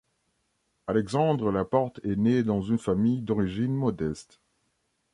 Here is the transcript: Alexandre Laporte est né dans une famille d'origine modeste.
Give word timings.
Alexandre 0.87 1.51
Laporte 1.51 1.99
est 2.03 2.15
né 2.15 2.41
dans 2.41 2.63
une 2.63 2.79
famille 2.79 3.21
d'origine 3.21 3.75
modeste. 3.75 4.39